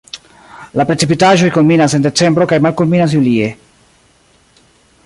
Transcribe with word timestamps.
La 0.79 0.85
precipitaĵoj 0.91 1.51
kulminas 1.57 1.95
en 1.99 2.07
decembro 2.07 2.49
kaj 2.55 2.61
malkulminas 2.69 3.15
julie. 3.19 3.53